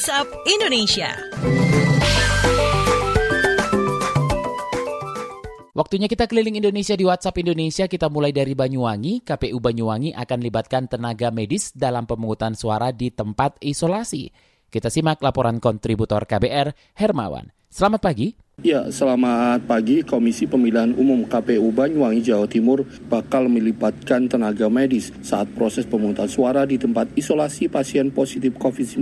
[0.00, 1.12] WhatsApp Indonesia.
[5.76, 7.84] Waktunya kita keliling Indonesia di WhatsApp Indonesia.
[7.84, 9.20] Kita mulai dari Banyuwangi.
[9.20, 14.32] KPU Banyuwangi akan libatkan tenaga medis dalam pemungutan suara di tempat isolasi.
[14.72, 17.52] Kita simak laporan kontributor KBR, Hermawan.
[17.68, 18.32] Selamat pagi.
[18.60, 20.04] Ya, selamat pagi.
[20.04, 26.68] Komisi Pemilihan Umum KPU Banyuwangi, Jawa Timur bakal melibatkan tenaga medis saat proses pemungutan suara
[26.68, 29.00] di tempat isolasi pasien positif COVID-19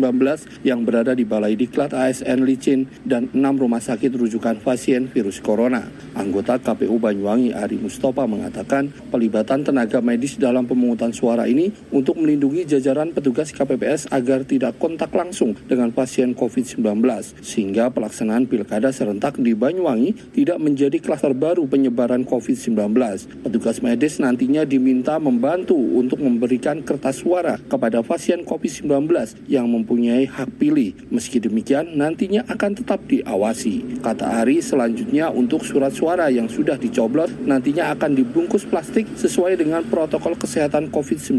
[0.62, 5.90] yang berada di Balai Diklat ASN Licin dan enam rumah sakit rujukan pasien virus corona.
[6.14, 12.62] Anggota KPU Banyuwangi Ari Mustafa mengatakan pelibatan tenaga medis dalam pemungutan suara ini untuk melindungi
[12.62, 16.78] jajaran petugas KPPS agar tidak kontak langsung dengan pasien COVID-19
[17.42, 22.74] sehingga pelaksanaan pilkada serentak di Banyuwangi tidak menjadi klaster baru penyebaran COVID-19.
[23.46, 28.88] Petugas medis nantinya diminta membantu untuk memberikan kertas suara kepada pasien COVID-19
[29.46, 30.96] yang mempunyai hak pilih.
[31.14, 34.02] Meski demikian, nantinya akan tetap diawasi.
[34.02, 39.86] Kata Ari, selanjutnya untuk surat suara yang sudah dicoblos nantinya akan dibungkus plastik sesuai dengan
[39.86, 41.38] protokol kesehatan COVID-19.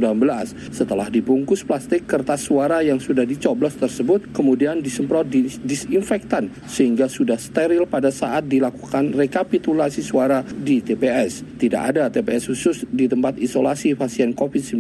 [0.72, 5.28] Setelah dibungkus plastik, kertas suara yang sudah dicoblos tersebut kemudian disemprot
[5.68, 11.60] disinfektan sehingga sudah steril pada pada saat dilakukan rekapitulasi suara di TPS.
[11.60, 14.80] Tidak ada TPS khusus di tempat isolasi pasien COVID-19.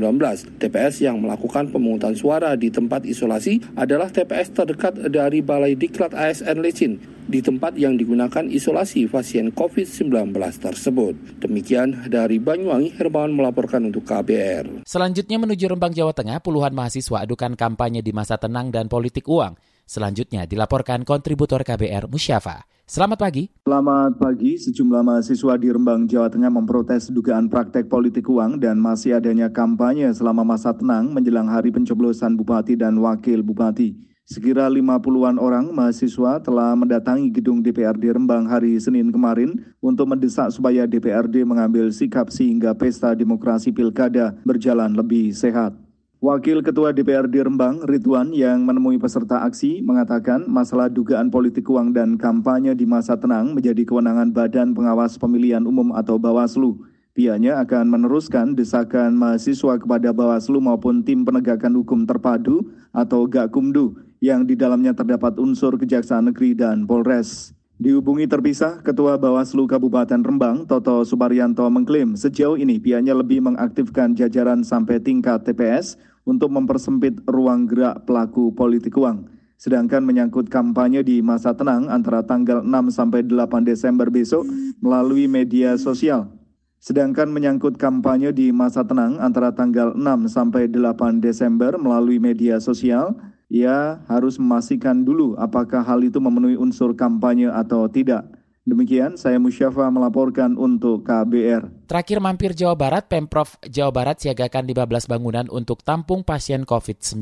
[0.56, 6.64] TPS yang melakukan pemungutan suara di tempat isolasi adalah TPS terdekat dari Balai Diklat ASN
[6.64, 10.32] Lecin di tempat yang digunakan isolasi pasien COVID-19
[10.64, 11.44] tersebut.
[11.44, 14.88] Demikian dari Banyuwangi, Hermawan melaporkan untuk KBR.
[14.88, 19.60] Selanjutnya menuju Rembang, Jawa Tengah, puluhan mahasiswa adukan kampanye di masa tenang dan politik uang.
[19.90, 22.62] Selanjutnya dilaporkan kontributor KBR Musyafa.
[22.86, 23.50] Selamat pagi.
[23.66, 24.54] Selamat pagi.
[24.54, 30.06] Sejumlah mahasiswa di Rembang, Jawa Tengah memprotes dugaan praktek politik uang dan masih adanya kampanye
[30.14, 33.98] selama masa tenang menjelang hari pencoblosan Bupati dan Wakil Bupati.
[34.30, 40.86] Sekira 50-an orang mahasiswa telah mendatangi gedung DPRD Rembang hari Senin kemarin untuk mendesak supaya
[40.86, 45.89] DPRD mengambil sikap sehingga pesta demokrasi pilkada berjalan lebih sehat.
[46.20, 52.20] Wakil Ketua DPRD Rembang, Ridwan, yang menemui peserta aksi, mengatakan masalah dugaan politik uang dan
[52.20, 56.76] kampanye di masa tenang menjadi kewenangan Badan Pengawas Pemilihan Umum atau Bawaslu.
[57.16, 64.44] Pianya akan meneruskan desakan mahasiswa kepada Bawaslu maupun tim penegakan hukum terpadu atau Gakumdu yang
[64.44, 67.56] di dalamnya terdapat unsur Kejaksaan Negeri dan Polres.
[67.80, 74.68] Dihubungi terpisah, Ketua Bawaslu Kabupaten Rembang, Toto Subaryanto mengklaim sejauh ini pihaknya lebih mengaktifkan jajaran
[74.68, 79.28] sampai tingkat TPS untuk mempersempit ruang gerak pelaku politik uang.
[79.60, 84.48] Sedangkan menyangkut kampanye di masa tenang antara tanggal 6 sampai 8 Desember besok
[84.80, 86.32] melalui media sosial.
[86.80, 93.20] Sedangkan menyangkut kampanye di masa tenang antara tanggal 6 sampai 8 Desember melalui media sosial,
[93.52, 98.39] ia harus memastikan dulu apakah hal itu memenuhi unsur kampanye atau tidak.
[98.70, 101.90] Demikian saya Musyafa melaporkan untuk KBR.
[101.90, 107.18] Terakhir mampir Jawa Barat, Pemprov Jawa Barat siagakan 15 bangunan untuk tampung pasien COVID-19.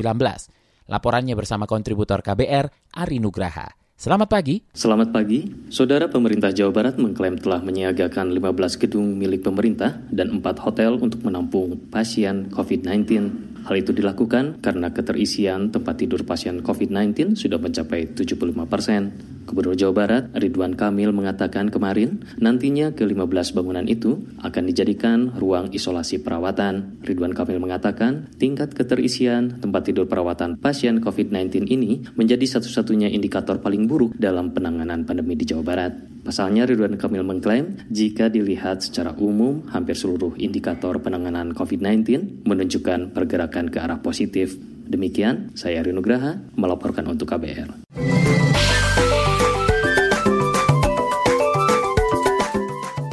[0.91, 2.67] Laporannya bersama kontributor KBR,
[2.99, 3.71] Ari Nugraha.
[3.97, 4.61] Selamat pagi.
[4.75, 5.47] Selamat pagi.
[5.71, 11.25] Saudara pemerintah Jawa Barat mengklaim telah menyiagakan 15 gedung milik pemerintah dan 4 hotel untuk
[11.25, 13.56] menampung pasien COVID-19.
[13.67, 19.11] Hal itu dilakukan karena keterisian tempat tidur pasien COVID-19 sudah mencapai 75 persen.
[19.43, 26.23] Gubernur Jawa Barat, Ridwan Kamil mengatakan kemarin, nantinya ke-15 bangunan itu akan dijadikan ruang isolasi
[26.23, 27.03] perawatan.
[27.03, 33.83] Ridwan Kamil mengatakan, tingkat keterisian tempat tidur perawatan pasien COVID-19 ini menjadi satu-satunya indikator paling
[33.83, 36.16] buruk dalam penanganan pandemi di Jawa Barat.
[36.27, 43.71] Pasalnya Ridwan Kamil mengklaim jika dilihat secara umum hampir seluruh indikator penanganan COVID-19 menunjukkan pergerakan
[43.71, 44.59] ke arah positif.
[44.59, 47.87] Demikian, saya Rino Graha melaporkan untuk KBR.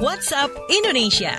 [0.03, 1.39] WhatsApp Indonesia.